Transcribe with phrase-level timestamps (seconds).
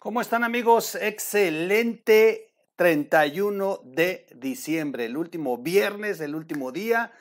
[0.00, 0.94] ¿Cómo están amigos?
[0.94, 7.12] Excelente 31 de diciembre, el último viernes, el último día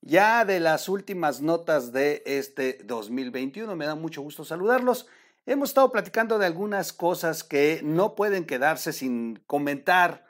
[0.00, 3.76] ya de las últimas notas de este 2021.
[3.76, 5.06] Me da mucho gusto saludarlos.
[5.46, 10.26] Hemos estado platicando de algunas cosas que no pueden quedarse sin comentar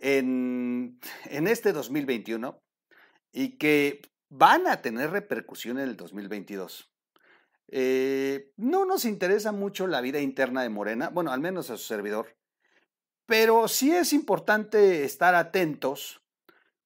[0.00, 2.60] en, en este 2021
[3.32, 6.92] y que van a tener repercusión en el 2022.
[7.70, 11.84] Eh, no nos interesa mucho la vida interna de Morena, bueno, al menos a su
[11.84, 12.36] servidor,
[13.26, 16.22] pero sí es importante estar atentos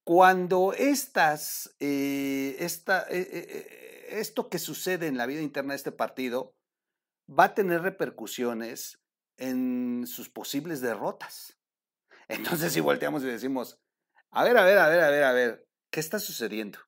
[0.05, 6.57] cuando estas, eh, esta, eh, esto que sucede en la vida interna de este partido
[7.31, 9.01] va a tener repercusiones
[9.37, 11.59] en sus posibles derrotas.
[12.29, 13.79] Entonces, si volteamos y decimos,
[14.31, 16.79] a ver, a ver, a ver, a ver, a ver, ¿qué está sucediendo?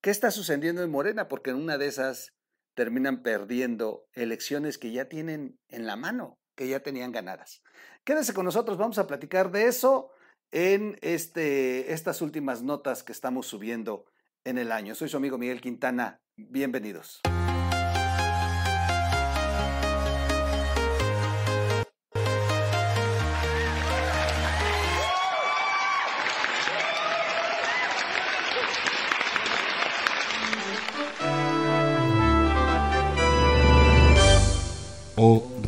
[0.00, 1.28] ¿Qué está sucediendo en Morena?
[1.28, 2.33] Porque en una de esas
[2.74, 7.62] terminan perdiendo elecciones que ya tienen en la mano, que ya tenían ganadas.
[8.04, 10.10] Quédese con nosotros, vamos a platicar de eso
[10.50, 14.06] en este, estas últimas notas que estamos subiendo
[14.44, 14.94] en el año.
[14.94, 17.20] Soy su amigo Miguel Quintana, bienvenidos.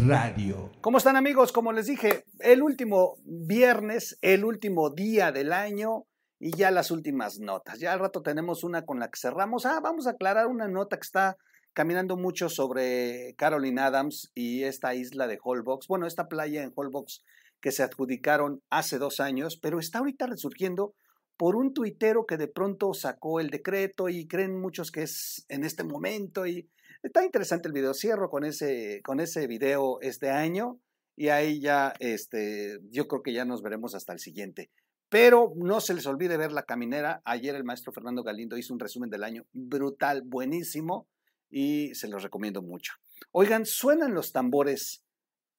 [0.07, 0.71] Radio.
[0.81, 1.51] ¿Cómo están amigos?
[1.51, 6.05] Como les dije, el último viernes, el último día del año
[6.39, 7.81] y ya las últimas notas.
[7.81, 9.67] Ya al rato tenemos una con la que cerramos.
[9.67, 11.37] Ah, vamos a aclarar una nota que está
[11.73, 15.89] caminando mucho sobre Caroline Adams y esta isla de Holbox.
[15.89, 17.23] Bueno, esta playa en Holbox
[17.61, 20.95] que se adjudicaron hace dos años, pero está ahorita resurgiendo
[21.37, 25.65] por un tuitero que de pronto sacó el decreto y creen muchos que es en
[25.65, 26.69] este momento y
[27.07, 27.95] Está interesante el video.
[27.95, 30.81] Cierro con ese, con ese video este año
[31.15, 34.71] y ahí ya, este, yo creo que ya nos veremos hasta el siguiente.
[35.09, 37.23] Pero no se les olvide ver la caminera.
[37.25, 41.07] Ayer el maestro Fernando Galindo hizo un resumen del año brutal, buenísimo
[41.49, 42.95] y se los recomiendo mucho.
[43.31, 45.05] Oigan, suenan los tambores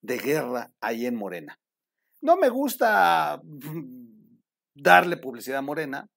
[0.02, 1.58] de guerra ahí en Morena.
[2.20, 3.40] No me gusta
[4.82, 6.08] darle publicidad a Morena,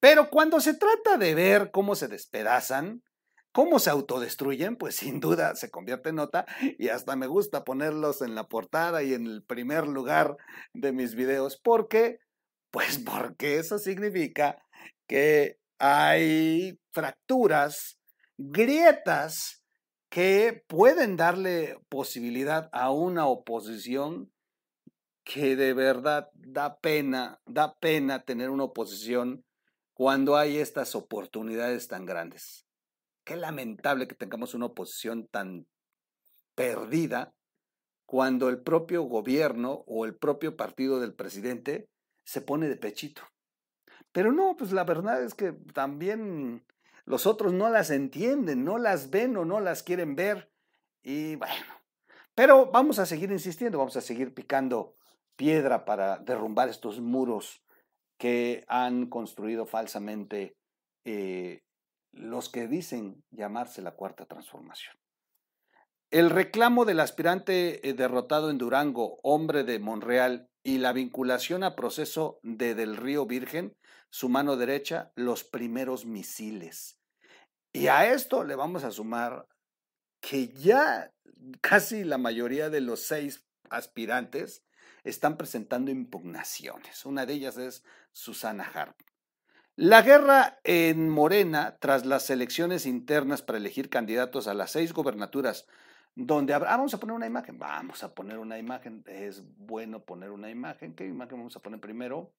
[0.00, 3.02] pero cuando se trata de ver cómo se despedazan,
[3.52, 4.76] ¿Cómo se autodestruyen?
[4.76, 6.46] Pues sin duda se convierte en nota
[6.78, 10.36] y hasta me gusta ponerlos en la portada y en el primer lugar
[10.74, 11.58] de mis videos.
[11.58, 12.18] ¿Por qué?
[12.70, 14.62] Pues porque eso significa
[15.08, 17.98] que hay fracturas,
[18.36, 19.64] grietas
[20.10, 24.30] que pueden darle posibilidad a una oposición
[25.28, 29.44] que de verdad da pena, da pena tener una oposición
[29.92, 32.66] cuando hay estas oportunidades tan grandes.
[33.24, 35.66] Qué lamentable que tengamos una oposición tan
[36.54, 37.34] perdida
[38.06, 41.90] cuando el propio gobierno o el propio partido del presidente
[42.24, 43.20] se pone de pechito.
[44.12, 46.64] Pero no, pues la verdad es que también
[47.04, 50.50] los otros no las entienden, no las ven o no las quieren ver.
[51.02, 51.66] Y bueno,
[52.34, 54.97] pero vamos a seguir insistiendo, vamos a seguir picando
[55.38, 57.62] piedra para derrumbar estos muros
[58.18, 60.56] que han construido falsamente
[61.06, 61.62] eh,
[62.12, 64.94] los que dicen llamarse la cuarta transformación.
[66.10, 71.76] El reclamo del aspirante eh, derrotado en Durango, hombre de Monreal, y la vinculación a
[71.76, 73.76] proceso de Del Río Virgen,
[74.10, 76.98] su mano derecha, los primeros misiles.
[77.72, 79.46] Y a esto le vamos a sumar
[80.20, 81.12] que ya
[81.60, 84.64] casi la mayoría de los seis aspirantes
[85.08, 87.04] están presentando impugnaciones.
[87.06, 88.96] Una de ellas es Susana Harp.
[89.76, 95.66] La guerra en Morena, tras las elecciones internas para elegir candidatos a las seis gobernaturas,
[96.16, 100.04] donde habrá, ah, vamos a poner una imagen, vamos a poner una imagen, es bueno
[100.04, 102.32] poner una imagen, ¿qué imagen vamos a poner primero?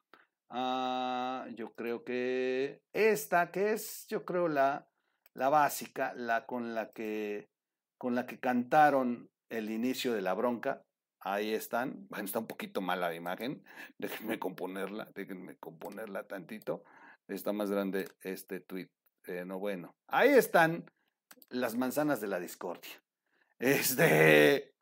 [0.50, 4.90] Ah, yo creo que esta, que es, yo creo, la,
[5.34, 7.50] la básica, la con la que
[7.98, 10.84] con la que cantaron el inicio de la bronca.
[11.22, 12.08] Ahí están.
[12.10, 13.64] Bueno, está un poquito mala la imagen.
[13.98, 16.84] Déjenme componerla, déjenme componerla tantito.
[17.28, 18.90] Está más grande este tweet.
[19.28, 19.96] Eh, no, bueno.
[20.08, 20.90] Ahí están
[21.50, 22.92] las manzanas de la discordia.
[23.60, 24.74] Este.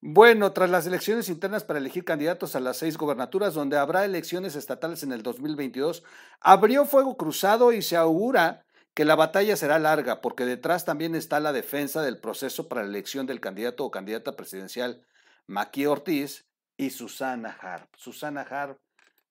[0.00, 4.56] Bueno, tras las elecciones internas para elegir candidatos a las seis gobernaturas, donde habrá elecciones
[4.56, 6.04] estatales en el 2022,
[6.40, 11.40] abrió fuego cruzado y se augura que la batalla será larga, porque detrás también está
[11.40, 15.02] la defensa del proceso para la elección del candidato o candidata presidencial
[15.48, 16.46] Maqui Ortiz
[16.76, 17.94] y Susana Harp.
[17.96, 18.78] Susana Harp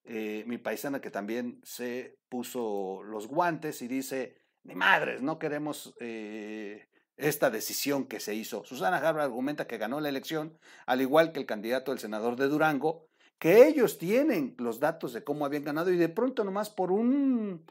[0.10, 5.94] eh, mi paisana que también se puso los guantes y dice, ni madres, no queremos
[6.00, 6.88] eh,
[7.18, 8.64] esta decisión que se hizo.
[8.64, 12.48] Susana Harper argumenta que ganó la elección, al igual que el candidato del senador de
[12.48, 13.06] Durango,
[13.38, 17.66] que ellos tienen los datos de cómo habían ganado y de pronto nomás por un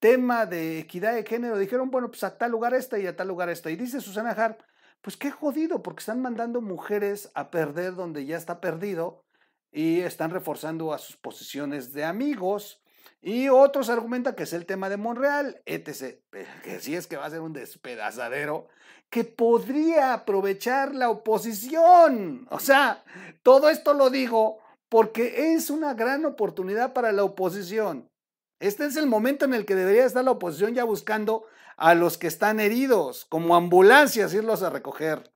[0.00, 3.28] tema de equidad de género dijeron, bueno, pues a tal lugar esta y a tal
[3.28, 3.70] lugar esta.
[3.70, 4.62] Y dice Susana Harp,
[5.02, 9.24] pues qué jodido, porque están mandando mujeres a perder donde ya está perdido
[9.72, 12.82] y están reforzando a sus posiciones de amigos.
[13.20, 16.20] Y otros argumentan que es el tema de Monreal, etc.
[16.62, 18.68] Que sí es que va a ser un despedazadero
[19.10, 22.46] que podría aprovechar la oposición.
[22.50, 23.04] O sea,
[23.42, 24.58] todo esto lo digo
[24.88, 28.08] porque es una gran oportunidad para la oposición.
[28.60, 31.44] Este es el momento en el que debería estar la oposición ya buscando
[31.82, 35.32] a los que están heridos, como ambulancias, irlos a recoger.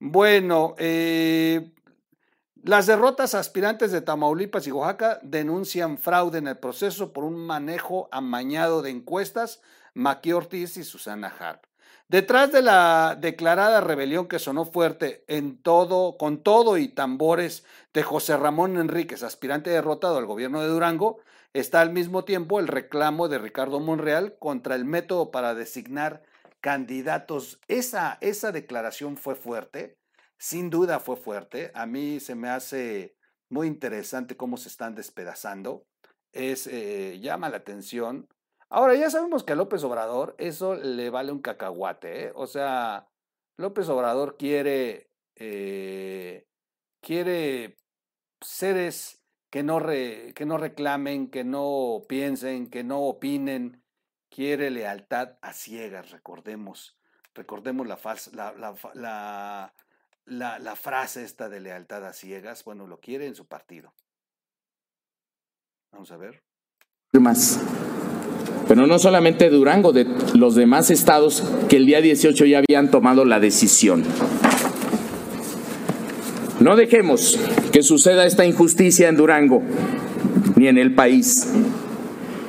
[0.00, 1.72] Bueno, eh,
[2.64, 8.08] las derrotas aspirantes de Tamaulipas y Oaxaca denuncian fraude en el proceso por un manejo
[8.10, 9.62] amañado de encuestas,
[9.94, 11.62] Maqui Ortiz y Susana Harp.
[12.08, 18.02] Detrás de la declarada rebelión que sonó fuerte en todo, con todo y tambores de
[18.02, 21.20] José Ramón Enríquez, aspirante derrotado al gobierno de Durango,
[21.60, 26.22] está al mismo tiempo el reclamo de Ricardo Monreal contra el método para designar
[26.60, 27.60] candidatos.
[27.68, 29.98] Esa, esa declaración fue fuerte,
[30.38, 31.70] sin duda fue fuerte.
[31.74, 33.16] A mí se me hace
[33.48, 35.86] muy interesante cómo se están despedazando.
[36.32, 38.28] Es, eh, llama la atención
[38.68, 42.32] Ahora, ya sabemos que a López Obrador eso le vale un cacahuate, ¿eh?
[42.34, 43.08] O sea,
[43.56, 46.46] López Obrador quiere, eh,
[47.00, 47.76] quiere
[48.40, 49.24] seres
[49.56, 53.82] que no, que no reclamen, que no piensen, que no opinen,
[54.28, 56.98] quiere lealtad a ciegas, recordemos,
[57.32, 57.98] recordemos la,
[58.92, 59.72] la,
[60.26, 63.94] la, la frase esta de lealtad a ciegas, bueno, lo quiere en su partido.
[65.90, 66.42] Vamos a ver.
[67.14, 67.58] Más
[68.68, 73.24] pero no solamente Durango, de los demás estados que el día 18 ya habían tomado
[73.24, 74.04] la decisión.
[76.66, 77.38] No dejemos
[77.70, 79.62] que suceda esta injusticia en Durango
[80.56, 81.46] ni en el país.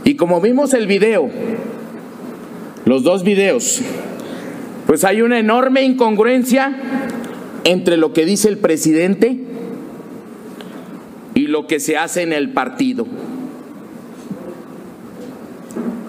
[0.06, 1.30] Y como vimos el video,
[2.86, 3.80] los dos videos,
[4.88, 6.75] pues hay una enorme incongruencia
[7.64, 9.40] entre lo que dice el presidente
[11.36, 13.06] y lo que se hace en el partido.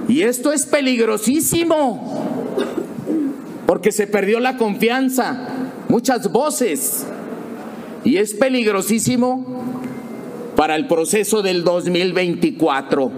[0.08, 2.24] Y esto es peligrosísimo,
[3.66, 5.46] porque se perdió la confianza,
[5.90, 7.04] muchas voces,
[8.04, 9.44] y es peligrosísimo
[10.56, 13.12] para el proceso del 2024.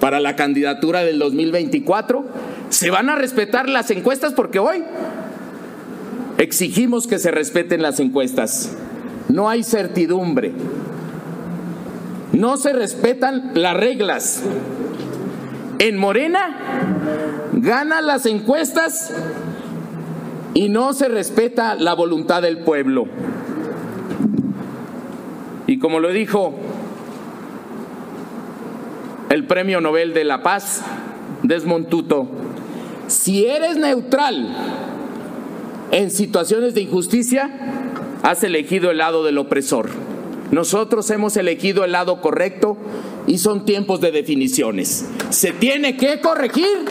[0.00, 2.24] Para la candidatura del 2024,
[2.70, 4.82] se van a respetar las encuestas porque hoy
[6.38, 8.74] exigimos que se respeten las encuestas.
[9.28, 10.52] No hay certidumbre.
[12.32, 14.42] No se respetan las reglas.
[15.78, 16.56] En Morena
[17.52, 19.12] gana las encuestas
[20.54, 23.06] y no se respeta la voluntad del pueblo.
[25.66, 26.54] Y como lo dijo
[29.30, 30.82] el Premio Nobel de la Paz,
[31.42, 32.28] Desmond Tutu,
[33.06, 34.54] si eres neutral
[35.90, 37.50] en situaciones de injusticia,
[38.22, 39.90] has elegido el lado del opresor.
[40.50, 42.76] Nosotros hemos elegido el lado correcto
[43.26, 45.06] y son tiempos de definiciones.
[45.30, 46.84] Se tiene que corregir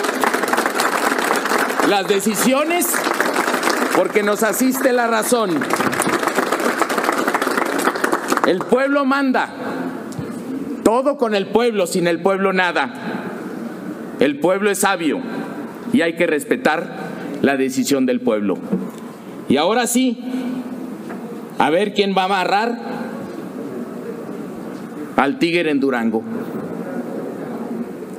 [1.88, 2.88] las decisiones
[3.96, 5.52] porque nos asiste la razón.
[8.48, 9.50] El pueblo manda.
[10.84, 12.92] Todo con el pueblo, sin el pueblo nada.
[14.20, 15.20] El pueblo es sabio
[15.94, 16.96] y hay que respetar
[17.42, 18.58] la decisión del pueblo.
[19.50, 20.24] Y ahora sí,
[21.58, 22.78] a ver quién va a amarrar
[25.18, 26.24] al Tigre en Durango.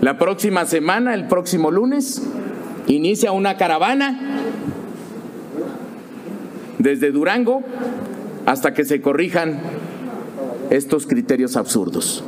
[0.01, 2.23] La próxima semana, el próximo lunes,
[2.87, 4.32] inicia una caravana
[6.83, 7.63] desde Durango
[8.45, 9.61] hasta que se corrijan
[10.71, 12.25] estos criterios absurdos.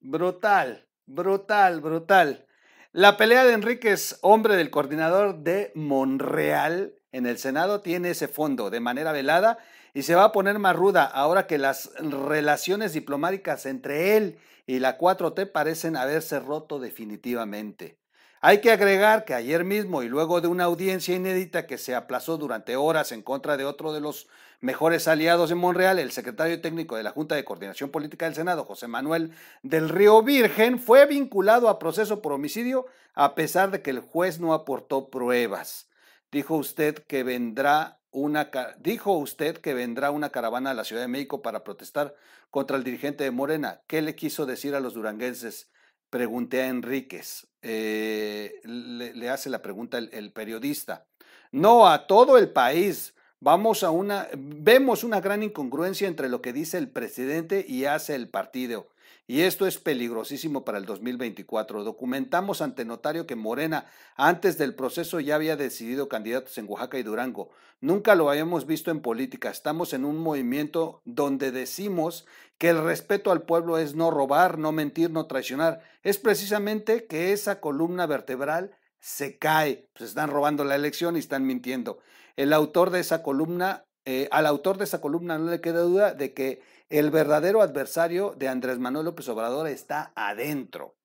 [0.00, 2.46] Brutal, brutal, brutal.
[2.92, 8.70] La pelea de Enríquez, hombre del coordinador de Monreal en el Senado, tiene ese fondo
[8.70, 9.58] de manera velada
[9.94, 14.78] y se va a poner más ruda ahora que las relaciones diplomáticas entre él y
[14.78, 17.99] la 4T parecen haberse roto definitivamente.
[18.42, 22.38] Hay que agregar que ayer mismo y luego de una audiencia inédita que se aplazó
[22.38, 24.28] durante horas en contra de otro de los
[24.62, 28.64] mejores aliados en Monreal, el secretario técnico de la Junta de Coordinación Política del Senado,
[28.64, 29.32] José Manuel
[29.62, 34.40] del Río Virgen, fue vinculado a proceso por homicidio a pesar de que el juez
[34.40, 35.88] no aportó pruebas.
[36.32, 41.08] Dijo usted que vendrá una, dijo usted que vendrá una caravana a la Ciudad de
[41.08, 42.14] México para protestar
[42.50, 43.82] contra el dirigente de Morena.
[43.86, 45.68] ¿Qué le quiso decir a los duranguenses?
[46.10, 51.06] Pregunté a Enríquez, eh, le, hace la pregunta el, periodista.
[51.52, 53.14] No, a todo el país.
[53.38, 58.16] Vamos a una, vemos una gran incongruencia entre lo que dice el presidente y hace
[58.16, 58.88] el partido.
[59.30, 61.84] Y esto es peligrosísimo para el 2024.
[61.84, 67.04] Documentamos ante notario que Morena, antes del proceso, ya había decidido candidatos en Oaxaca y
[67.04, 67.50] Durango.
[67.80, 69.48] Nunca lo habíamos visto en política.
[69.48, 72.26] Estamos en un movimiento donde decimos
[72.58, 75.80] que el respeto al pueblo es no robar, no mentir, no traicionar.
[76.02, 79.88] Es precisamente que esa columna vertebral se cae.
[79.94, 82.00] Se están robando la elección y están mintiendo.
[82.34, 86.14] El autor de esa columna, eh, al autor de esa columna no le queda duda
[86.14, 90.96] de que el verdadero adversario de Andrés Manuel López Obrador está adentro.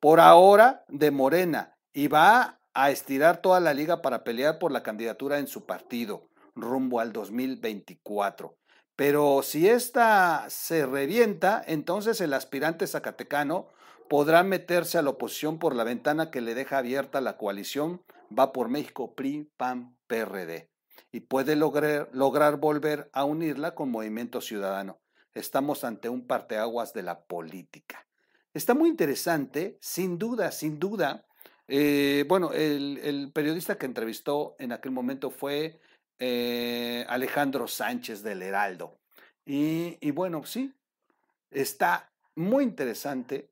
[0.00, 4.82] Por ahora, de Morena, y va a estirar toda la liga para pelear por la
[4.82, 8.56] candidatura en su partido, rumbo al 2024.
[8.96, 13.68] Pero si esta se revienta, entonces el aspirante zacatecano
[14.08, 18.02] podrá meterse a la oposición por la ventana que le deja abierta la coalición
[18.36, 20.68] Va por México PRI, PAN, PRD
[21.12, 24.98] y puede lograr, lograr volver a unirla con Movimiento Ciudadano
[25.38, 28.06] estamos ante un parteaguas de la política.
[28.54, 31.26] Está muy interesante, sin duda, sin duda.
[31.66, 35.80] Eh, bueno, el, periodista que entrevistó en aquel momento fue
[36.18, 38.98] eh, Alejandro Sánchez del Heraldo.
[39.44, 40.74] Y, y bueno, sí,
[41.50, 43.50] está muy interesante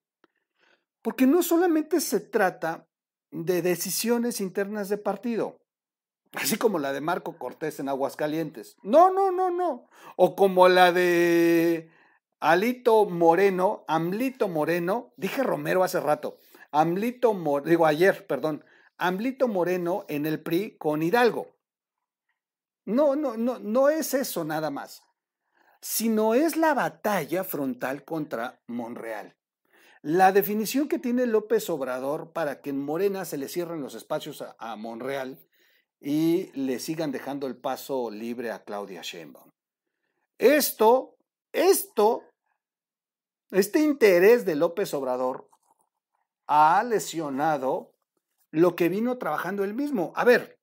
[1.06, 2.88] porque no solamente se trata
[3.30, 5.60] de decisiones internas de partido,
[6.36, 8.76] así como la de Marco Cortés en Aguascalientes.
[8.82, 9.88] No, no, no, no.
[10.16, 11.90] O como la de
[12.40, 16.38] Alito Moreno, Amlito Moreno, dije Romero hace rato,
[16.70, 18.64] Amlito Moreno, digo ayer, perdón,
[18.98, 21.56] Amlito Moreno en el PRI con Hidalgo.
[22.84, 25.02] No, no, no, no es eso nada más,
[25.80, 29.34] sino es la batalla frontal contra Monreal.
[30.02, 34.40] La definición que tiene López Obrador para que en Morena se le cierren los espacios
[34.40, 35.38] a, a Monreal
[36.00, 39.50] y le sigan dejando el paso libre a Claudia Sheinbaum.
[40.38, 41.16] Esto,
[41.52, 42.22] esto,
[43.50, 45.48] este interés de López Obrador
[46.46, 47.94] ha lesionado
[48.50, 50.12] lo que vino trabajando él mismo.
[50.14, 50.58] A ver,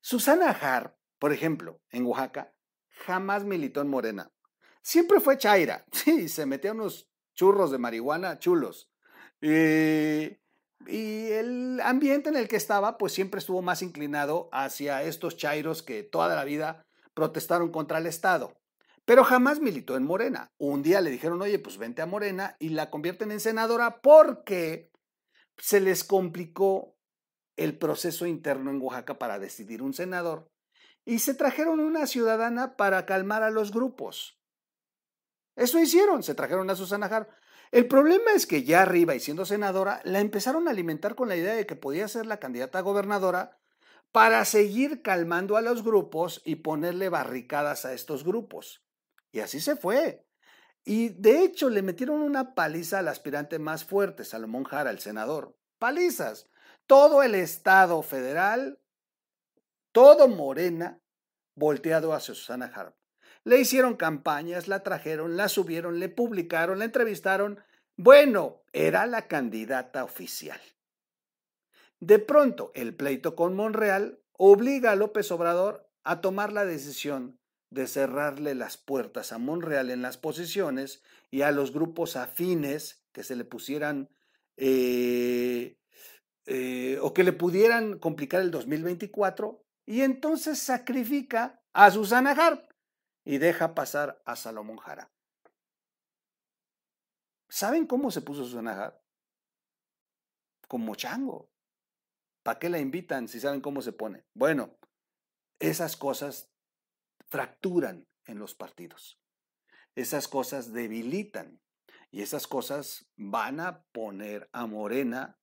[0.00, 2.54] Susana Har, por ejemplo, en Oaxaca,
[2.88, 4.32] jamás militó en Morena.
[4.82, 5.84] Siempre fue Chaira.
[5.92, 8.90] Sí, se metía unos churros de marihuana chulos.
[9.40, 10.36] Y
[10.86, 15.82] y el ambiente en el que estaba, pues siempre estuvo más inclinado hacia estos chairos
[15.82, 18.56] que toda la vida protestaron contra el Estado.
[19.04, 20.52] Pero jamás militó en Morena.
[20.58, 24.90] Un día le dijeron, oye, pues vente a Morena y la convierten en senadora porque
[25.56, 26.94] se les complicó
[27.56, 30.50] el proceso interno en Oaxaca para decidir un senador.
[31.04, 34.38] Y se trajeron una ciudadana para calmar a los grupos.
[35.56, 37.28] Eso hicieron, se trajeron a Susana Jar.
[37.70, 41.36] El problema es que ya arriba y siendo senadora, la empezaron a alimentar con la
[41.36, 43.58] idea de que podía ser la candidata a gobernadora
[44.12, 48.82] para seguir calmando a los grupos y ponerle barricadas a estos grupos.
[49.32, 50.24] Y así se fue.
[50.84, 55.54] Y de hecho le metieron una paliza al aspirante más fuerte, Salomón Jara, el senador.
[55.78, 56.48] Palizas.
[56.86, 58.80] Todo el Estado federal,
[59.92, 61.02] todo Morena,
[61.54, 62.97] volteado hacia Susana Harp.
[63.48, 67.58] Le hicieron campañas, la trajeron, la subieron, le publicaron, la entrevistaron.
[67.96, 70.60] Bueno, era la candidata oficial.
[71.98, 77.40] De pronto, el pleito con Monreal obliga a López Obrador a tomar la decisión
[77.70, 83.22] de cerrarle las puertas a Monreal en las posiciones y a los grupos afines que
[83.22, 84.10] se le pusieran
[84.58, 85.78] eh,
[86.44, 92.67] eh, o que le pudieran complicar el 2024 y entonces sacrifica a Susana Harp
[93.28, 95.12] y deja pasar a Salomón Jara.
[97.50, 98.98] ¿Saben cómo se puso Susana?
[100.66, 101.50] Como chango.
[102.42, 104.24] ¿Para qué la invitan si saben cómo se pone?
[104.32, 104.78] Bueno,
[105.58, 106.50] esas cosas
[107.26, 109.20] fracturan en los partidos.
[109.94, 111.60] Esas cosas debilitan
[112.10, 115.38] y esas cosas van a poner a Morena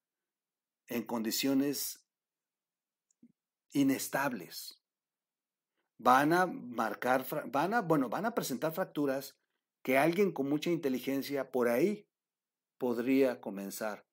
[0.88, 2.04] en condiciones
[3.74, 4.82] inestables
[5.98, 9.38] van a marcar, van a, bueno, van a presentar fracturas
[9.84, 12.08] que alguien con mucha inteligencia por ahí
[12.78, 14.06] podría comenzar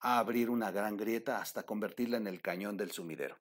[0.00, 3.38] a abrir una gran grieta hasta convertirla en el cañón del sumidero.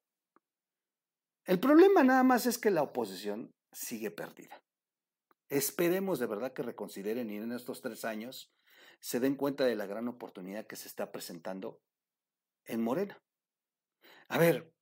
[1.46, 4.62] El problema nada más es que la oposición sigue perdida.
[5.50, 8.52] Esperemos de verdad que reconsideren y en estos tres años
[9.00, 11.80] se den cuenta de la gran oportunidad que se está presentando
[12.66, 13.22] en Morena.
[14.28, 14.74] A ver,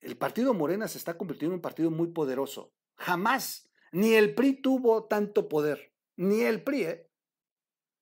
[0.00, 2.72] el partido Morena se está convirtiendo en un partido muy poderoso.
[2.96, 6.82] Jamás, ni el PRI tuvo tanto poder, ni el PRI.
[6.82, 7.10] ¿eh?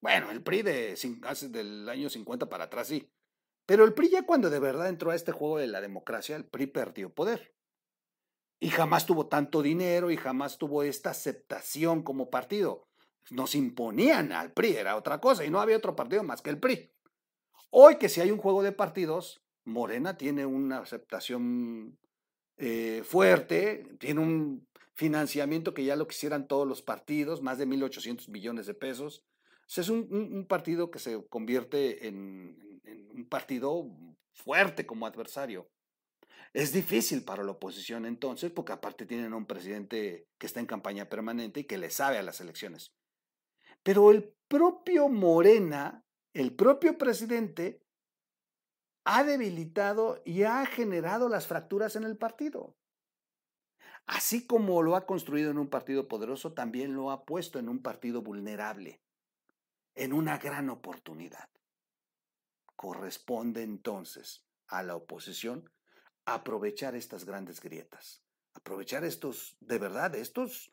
[0.00, 3.10] Bueno, el PRI de, hace del año 50 para atrás sí.
[3.66, 6.46] Pero el PRI ya cuando de verdad entró a este juego de la democracia, el
[6.46, 7.54] PRI perdió poder.
[8.60, 12.88] Y jamás tuvo tanto dinero y jamás tuvo esta aceptación como partido.
[13.30, 16.58] Nos imponían al PRI, era otra cosa, y no había otro partido más que el
[16.58, 16.92] PRI.
[17.70, 21.98] Hoy que si hay un juego de partidos, Morena tiene una aceptación
[22.56, 28.28] eh, fuerte, tiene un financiamiento que ya lo quisieran todos los partidos, más de 1.800
[28.30, 29.24] millones de pesos.
[29.68, 33.86] es un, partido que se convierte en, en un partido
[34.32, 35.68] fuerte como adversario.
[36.52, 41.08] Es difícil para la oposición entonces, porque aparte tienen un presidente que está en campaña
[41.08, 42.92] permanente y que le sabe a las elecciones.
[43.82, 47.82] Pero el propio Morena, el propio presidente,
[49.10, 52.76] ha debilitado y ha generado las fracturas en el partido.
[54.06, 57.80] Así como lo ha construido en un partido poderoso, también lo ha puesto en un
[57.80, 59.00] partido vulnerable,
[59.94, 61.48] en una gran oportunidad.
[62.76, 65.70] Corresponde entonces a la oposición
[66.26, 68.22] aprovechar estas grandes grietas,
[68.52, 70.70] aprovechar estos, de verdad, estos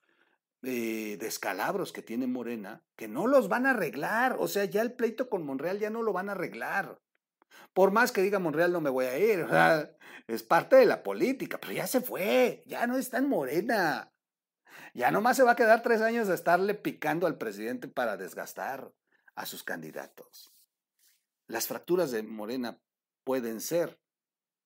[0.61, 4.35] eh, descalabros que tiene Morena, que no los van a arreglar.
[4.39, 6.99] O sea, ya el pleito con Monreal ya no lo van a arreglar.
[7.73, 9.45] Por más que diga Monreal no me voy a ir,
[10.27, 14.11] es parte de la política, pero ya se fue, ya no está en Morena.
[14.93, 18.93] Ya nomás se va a quedar tres años de estarle picando al presidente para desgastar
[19.35, 20.53] a sus candidatos.
[21.47, 22.81] Las fracturas de Morena
[23.23, 23.99] pueden ser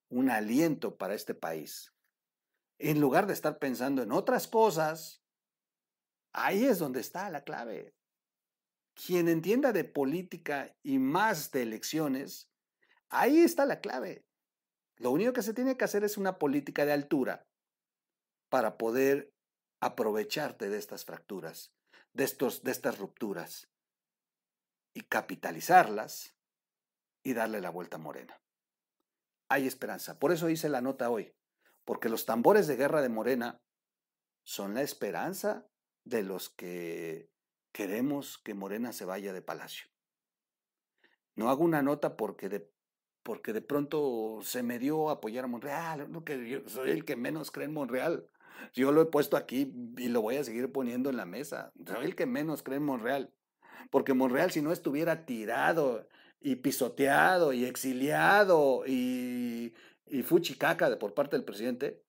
[0.09, 1.93] un aliento para este país.
[2.77, 5.23] En lugar de estar pensando en otras cosas,
[6.31, 7.95] ahí es donde está la clave.
[8.93, 12.48] Quien entienda de política y más de elecciones,
[13.09, 14.25] ahí está la clave.
[14.97, 17.47] Lo único que se tiene que hacer es una política de altura
[18.49, 19.31] para poder
[19.81, 21.71] aprovecharte de estas fracturas,
[22.13, 23.69] de, estos, de estas rupturas
[24.93, 26.35] y capitalizarlas
[27.23, 28.41] y darle la vuelta morena
[29.49, 30.19] hay esperanza.
[30.19, 31.33] Por eso hice la nota hoy,
[31.83, 33.61] porque los tambores de guerra de Morena
[34.43, 35.67] son la esperanza
[36.05, 37.29] de los que
[37.73, 39.89] queremos que Morena se vaya de palacio.
[41.35, 42.71] No hago una nota porque de,
[43.29, 47.15] porque de pronto se me dio apoyar a Monreal, no que yo soy el que
[47.15, 48.27] menos cree en Monreal.
[48.73, 51.71] Yo lo he puesto aquí y lo voy a seguir poniendo en la mesa.
[51.85, 53.31] Soy el que menos cree en Monreal.
[53.91, 56.07] Porque Monreal, si no estuviera tirado
[56.41, 59.75] y pisoteado y exiliado y,
[60.07, 62.01] y fuchicaca por parte del presidente,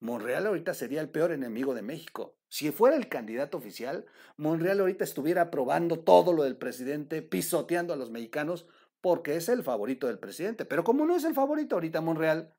[0.00, 2.36] Monreal ahorita sería el peor enemigo de México.
[2.48, 7.96] Si fuera el candidato oficial, Monreal ahorita estuviera aprobando todo lo del presidente, pisoteando a
[7.96, 8.66] los mexicanos,
[9.02, 10.64] porque es el favorito del presidente.
[10.64, 12.54] Pero como no es el favorito ahorita Monreal,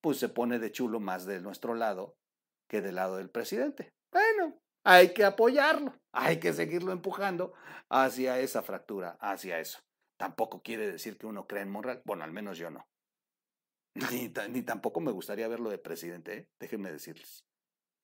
[0.00, 2.16] pues se pone de chulo más de nuestro lado
[2.68, 3.92] que del lado del presidente.
[4.10, 7.52] Bueno, hay que apoyarlo, hay que seguirlo empujando
[7.88, 9.78] hacia esa fractura, hacia eso
[10.22, 12.00] tampoco quiere decir que uno crea en Monreal.
[12.04, 12.86] Bueno, al menos yo no.
[14.50, 16.48] Ni, tampoco me gustaría verlo de presidente, ¿eh?
[16.60, 17.44] déjenme decirles.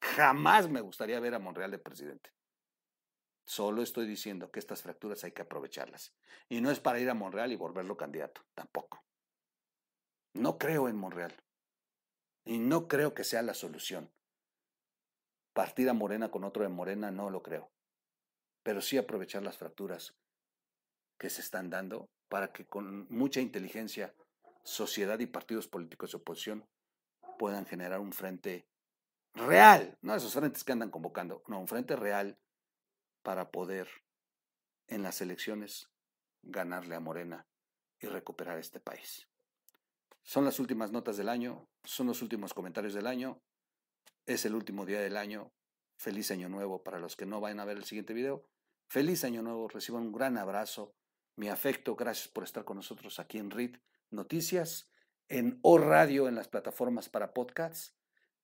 [0.02, 2.30] Jamás me gustaría ver a Monreal de presidente.
[3.48, 6.12] Solo estoy diciendo que estas fracturas hay que aprovecharlas.
[6.50, 9.02] Y no es para ir a Monreal y volverlo candidato, tampoco.
[10.34, 11.34] No creo en Monreal.
[12.44, 14.12] Y no creo que sea la solución.
[15.54, 17.70] Partir a Morena con otro de Morena no lo creo.
[18.62, 20.14] Pero sí aprovechar las fracturas
[21.16, 24.14] que se están dando para que con mucha inteligencia
[24.62, 26.68] sociedad y partidos políticos de oposición
[27.38, 28.68] puedan generar un frente
[29.32, 32.38] real, no esos frentes que andan convocando, no, un frente real
[33.22, 33.88] para poder
[34.86, 35.90] en las elecciones
[36.42, 37.46] ganarle a Morena
[38.00, 39.28] y recuperar este país.
[40.22, 43.42] Son las últimas notas del año, son los últimos comentarios del año,
[44.26, 45.52] es el último día del año,
[45.96, 48.44] feliz año nuevo para los que no vayan a ver el siguiente video,
[48.88, 50.94] feliz año nuevo, reciban un gran abrazo,
[51.36, 53.78] mi afecto, gracias por estar con nosotros aquí en RIT
[54.10, 54.90] Noticias,
[55.28, 57.94] en O Radio, en las plataformas para podcasts.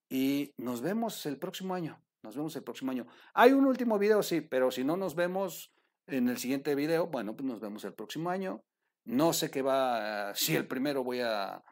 [0.09, 2.03] Y nos vemos el próximo año.
[2.25, 3.07] Nos vemos el próximo año.
[3.35, 5.73] Hay un último video, sí, pero si no nos vemos
[6.07, 8.65] en el siguiente video, bueno, pues nos vemos el próximo año.
[9.05, 11.63] No sé qué va, si el primero voy a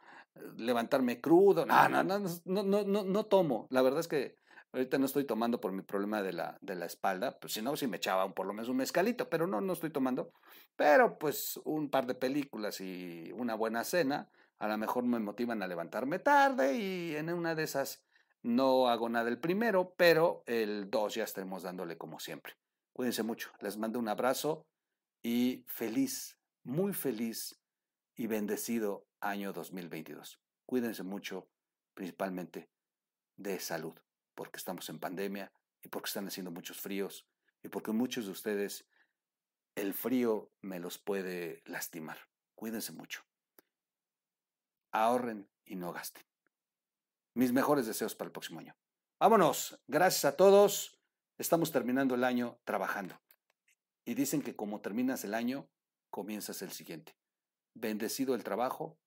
[0.59, 1.65] levantarme crudo.
[1.65, 3.67] No, no, no, no, no, no, no tomo.
[3.71, 4.37] La verdad es que
[4.75, 7.77] Ahorita no estoy tomando por mi problema de la, de la espalda, pues si no,
[7.77, 10.33] si me echaba un, por lo menos un mezcalito, pero no, no estoy tomando.
[10.77, 15.63] Pero pues un par de películas y una buena cena, a lo mejor me motivan
[15.63, 18.03] a levantarme tarde y en una de esas
[18.43, 22.55] no hago nada el primero, pero el dos ya estaremos dándole como siempre.
[22.93, 24.67] Cuídense mucho, les mando un abrazo
[25.23, 27.61] y feliz, muy feliz
[28.17, 30.41] y bendecido año 2022.
[30.67, 31.49] Cuídense mucho,
[31.95, 32.69] principalmente
[33.37, 33.95] de salud
[34.35, 35.53] porque estamos en pandemia
[35.83, 37.27] y porque están haciendo muchos fríos
[37.63, 38.87] y porque muchos de ustedes
[39.75, 42.19] el frío me los puede lastimar.
[42.55, 43.25] Cuídense mucho.
[44.91, 46.32] Ahorren y no gasten.
[47.35, 48.77] Mis mejores deseos para el próximo año.
[49.19, 49.81] Vámonos.
[49.87, 50.99] Gracias a todos.
[51.39, 53.21] Estamos terminando el año trabajando.
[54.05, 55.69] Y dicen que como terminas el año,
[56.11, 57.17] comienzas el siguiente.
[57.75, 58.99] Bendecido el trabajo,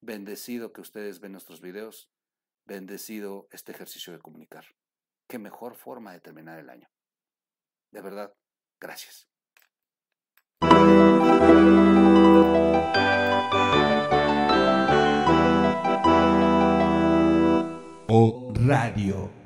[0.00, 2.10] bendecido que ustedes ven nuestros videos,
[2.64, 4.64] bendecido este ejercicio de comunicar.
[5.28, 6.88] Qué mejor forma de terminar el año.
[7.90, 8.34] De verdad,
[8.80, 9.28] gracias.
[18.68, 19.37] Radio.